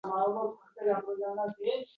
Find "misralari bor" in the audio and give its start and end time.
1.11-1.87